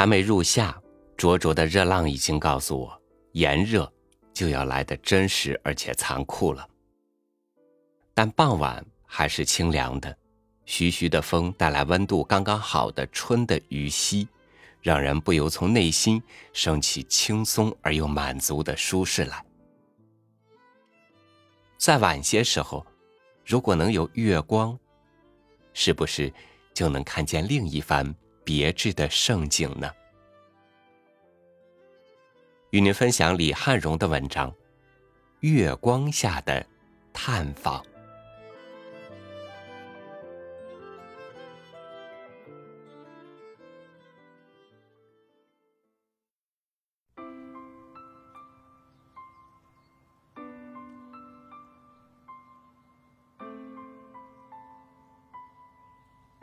[0.00, 0.80] 还没入夏，
[1.14, 3.02] 灼灼的热浪已经告诉我，
[3.32, 3.92] 炎热
[4.32, 6.66] 就要来的真实而且残酷了。
[8.14, 10.16] 但傍晚还是清凉的，
[10.64, 14.26] 徐徐的风带来温度刚刚好的春的余息，
[14.80, 16.22] 让人不由从内心
[16.54, 19.44] 升起轻松而又满足的舒适来。
[21.76, 22.86] 再晚些时候，
[23.44, 24.78] 如果能有月光，
[25.74, 26.32] 是不是
[26.72, 28.14] 就能看见另一番
[28.52, 29.88] 别致的盛景呢？
[32.70, 34.50] 与您分享李汉荣的文章
[35.38, 36.66] 《月光下的
[37.12, 37.80] 探访》。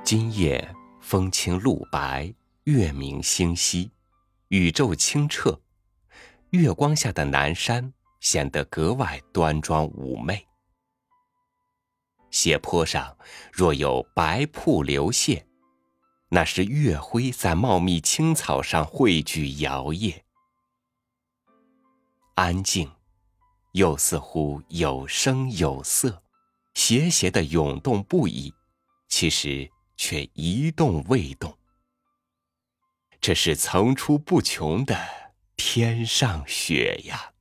[0.05, 0.73] 今夜
[1.09, 2.33] 风清露白，
[2.65, 3.89] 月明星稀，
[4.49, 5.61] 宇宙清澈，
[6.49, 10.45] 月光下的南山显得格外端庄妩媚。
[12.29, 13.17] 斜坡上
[13.53, 15.41] 若有白瀑流泻，
[16.27, 20.13] 那是月辉在茂密青草上汇聚摇曳，
[22.35, 22.91] 安静，
[23.71, 26.21] 又似乎有声有色，
[26.73, 28.53] 斜斜的涌动不已。
[29.07, 29.71] 其实。
[29.97, 31.57] 却一动未动，
[33.19, 34.95] 这是层出不穷的
[35.55, 37.33] 天上雪呀！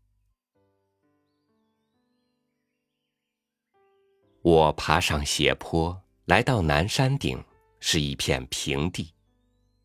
[4.40, 7.44] 我爬上斜坡，来到南山顶，
[7.78, 9.12] 是一片平地，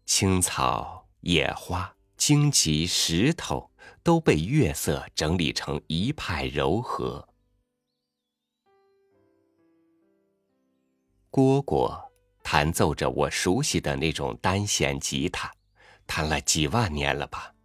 [0.06, 3.70] 青草、野花、荆棘、石头
[4.02, 7.28] 都被月色整理成一派柔和。
[11.32, 12.11] 蝈蝈。
[12.52, 15.50] 弹奏着我熟悉的那种单弦吉他，
[16.06, 17.56] 弹了几万年了吧。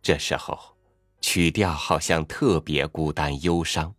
[0.00, 0.74] 这时候，
[1.20, 3.94] 曲调好像特别孤单忧伤，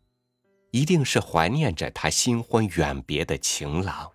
[0.72, 4.12] 一定是怀念着他新婚远别的情郎。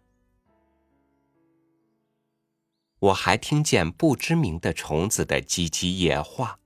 [2.98, 6.58] 我还听见不知名的虫子的唧唧夜话，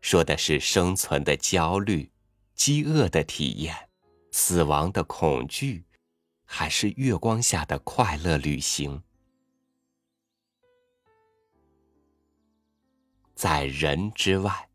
[0.00, 2.10] 说的是生存的焦虑、
[2.54, 3.90] 饥饿的体验、
[4.30, 5.84] 死亡的恐惧。
[6.54, 9.02] 还是月光下的快乐旅行，
[13.34, 14.68] 在人之外，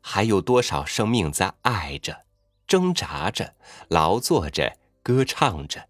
[0.00, 2.26] 还有多少生命在爱着、
[2.68, 3.56] 挣扎着、
[3.88, 5.88] 劳作着、歌唱着，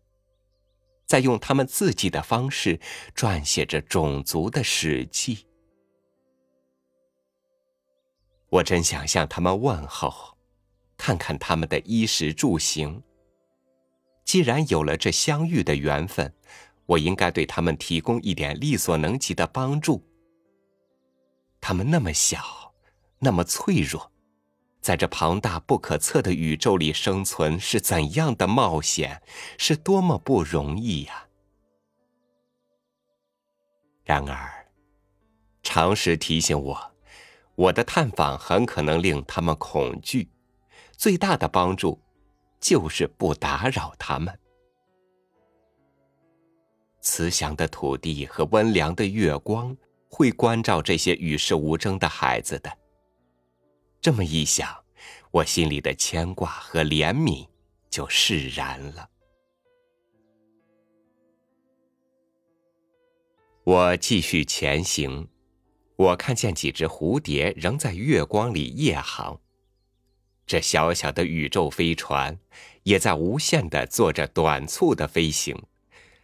[1.04, 2.80] 在用他们自己的方式
[3.14, 5.46] 撰写着种族的史记？
[8.48, 10.38] 我真想向他们问候，
[10.96, 13.02] 看看他们的衣食住行。
[14.34, 16.34] 既然有了这相遇的缘分，
[16.86, 20.04] 我应该对他们提供一点力所能及的帮助。
[21.60, 22.74] 他们那么小，
[23.20, 24.10] 那么脆弱，
[24.80, 29.22] 在这庞大不可测的宇宙里生存是怎样的冒险，
[29.56, 31.28] 是多么不容易呀！
[34.02, 34.66] 然而，
[35.62, 36.92] 常识提醒我，
[37.54, 40.28] 我的探访很可能令他们恐惧。
[40.96, 42.03] 最大的帮助。
[42.64, 44.40] 就是不打扰他们。
[47.02, 49.76] 慈祥的土地和温良的月光
[50.08, 52.78] 会关照这些与世无争的孩子的。
[54.00, 54.74] 这么一想，
[55.30, 57.46] 我心里的牵挂和怜悯
[57.90, 59.10] 就释然了。
[63.64, 65.28] 我继续前行，
[65.96, 69.38] 我看见几只蝴蝶仍在月光里夜航。
[70.46, 72.38] 这小小的宇宙飞船，
[72.82, 75.56] 也在无限的做着短促的飞行，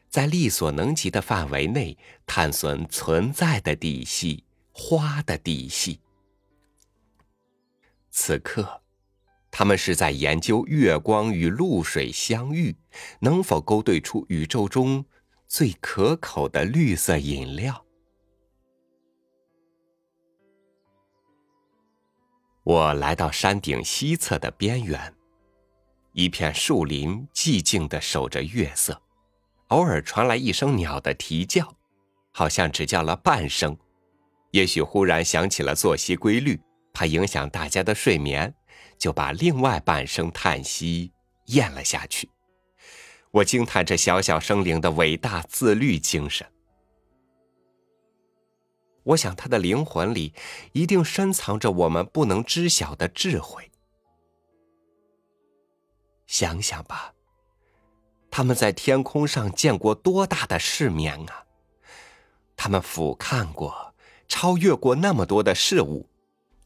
[0.08, 6.00] 在力所能及的范围内探索存在的底细、花的底细。
[8.10, 8.82] 此刻，
[9.50, 12.76] 他们是在研究月光与露水相遇，
[13.20, 15.04] 能否勾兑出宇宙中
[15.46, 17.86] 最可口的绿色饮料。
[22.70, 25.12] 我来到山顶西侧的边缘，
[26.12, 29.02] 一片树林寂静的守着月色，
[29.70, 31.74] 偶尔传来一声鸟的啼叫，
[32.30, 33.76] 好像只叫了半声，
[34.52, 36.60] 也许忽然想起了作息规律，
[36.92, 38.54] 怕影响大家的睡眠，
[38.96, 41.10] 就把另外半声叹息
[41.46, 42.30] 咽了下去。
[43.32, 46.46] 我惊叹这小小生灵的伟大自律精神。
[49.02, 50.34] 我想，他的灵魂里
[50.72, 53.70] 一定深藏着我们不能知晓的智慧。
[56.26, 57.14] 想想吧，
[58.30, 61.44] 他们在天空上见过多大的世面啊！
[62.56, 63.94] 他们俯瞰过、
[64.28, 66.08] 超越过那么多的事物，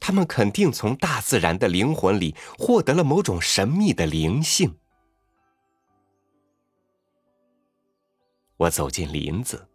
[0.01, 4.77] 他们肯定从大自然的灵魂里获得了某种神秘的灵性。
[8.57, 9.67] 我走进林子，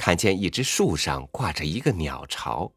[0.00, 2.72] 看见一只树上挂着一个鸟巢。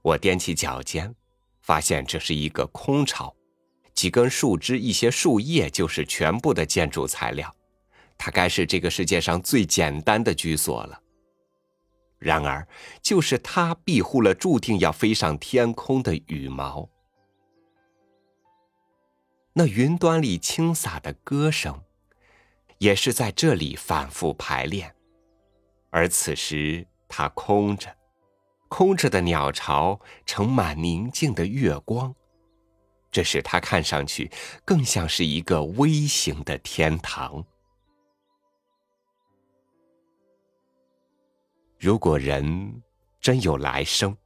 [0.00, 1.14] 我踮起脚尖，
[1.60, 3.36] 发现这是一个空巢，
[3.92, 7.54] 几根树枝、一些树叶就是全部的建筑材料。
[8.16, 10.98] 它该是这个世界上最简单的居所了。
[12.18, 12.66] 然而，
[13.02, 16.88] 就是它庇护了注定要飞上天空的羽毛。
[19.52, 21.82] 那云端里轻洒的歌声，
[22.78, 24.93] 也是在这里反复排练。
[25.94, 27.88] 而此时，它空着，
[28.66, 32.12] 空着的鸟巢盛满宁静的月光，
[33.12, 34.28] 这使它看上去
[34.64, 37.44] 更像是一个微型的天堂。
[41.78, 42.82] 如果人
[43.20, 44.16] 真有来生，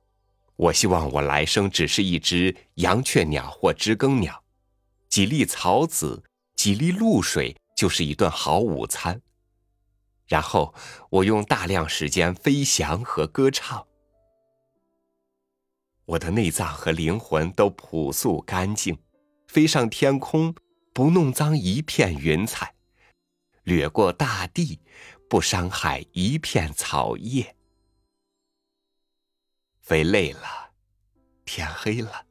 [0.57, 4.43] 我希望我来生只是一只羊雀鸟或知更鸟，
[5.11, 6.25] 几粒草籽，
[6.57, 9.21] 几粒露水，就是一顿好午餐。
[10.29, 10.73] 然后
[11.11, 13.87] 我用大量时间飞翔和歌唱，
[16.05, 18.97] 我的内脏和灵魂都朴素干净，
[19.49, 20.55] 飞上天空，
[20.93, 22.75] 不弄脏一片云彩，
[23.65, 24.81] 掠过大地。
[25.31, 27.55] 不伤害一片草叶。
[29.83, 30.71] 飞累了，
[31.45, 32.25] 天黑了，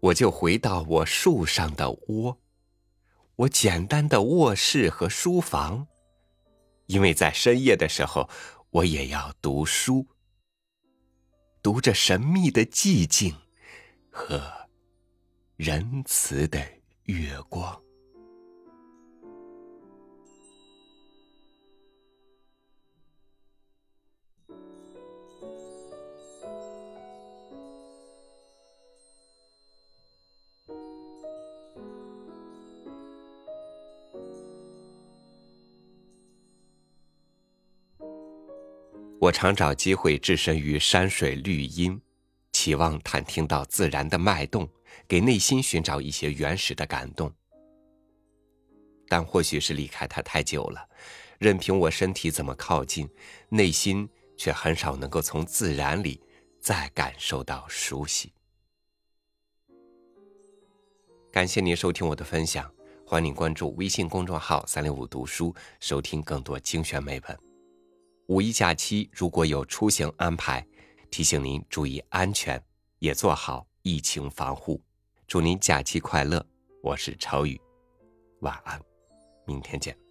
[0.00, 2.40] 我就回到我树上的窝，
[3.36, 5.86] 我简单的卧室和书房，
[6.86, 8.28] 因为在深夜的时候，
[8.70, 10.06] 我也要读书，
[11.62, 13.34] 读着神秘的寂静
[14.10, 14.68] 和
[15.56, 16.60] 仁慈的
[17.04, 17.83] 月光。
[39.24, 41.98] 我常找机会置身于山水绿荫，
[42.52, 44.68] 期望探听到自然的脉动，
[45.08, 47.32] 给内心寻找一些原始的感动。
[49.08, 50.86] 但或许是离开它太久了，
[51.38, 53.08] 任凭我身体怎么靠近，
[53.48, 54.06] 内心
[54.36, 56.20] 却很少能够从自然里
[56.60, 58.30] 再感受到熟悉。
[61.32, 62.70] 感谢您收听我的分享，
[63.06, 67.43] 欢迎关注微信公众号“三六五读书”，收听更多精选美文。
[68.28, 70.66] 五一假期如果有出行安排，
[71.10, 72.62] 提醒您注意安全，
[72.98, 74.82] 也做好疫情防护。
[75.26, 76.44] 祝您假期快乐！
[76.82, 77.60] 我是超宇，
[78.40, 78.80] 晚安，
[79.46, 80.03] 明天见。